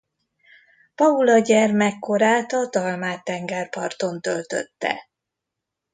Paula 0.95 1.37
gyermekkorát 1.39 2.51
a 2.53 2.67
dalmát 2.69 3.23
tengerparton 3.23 4.21
töltötte. 4.21 5.09